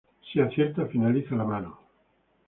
Si 0.29 0.39
acierta, 0.39 0.87
finaliza 0.87 1.35
la 1.35 1.43
mano. 1.43 1.77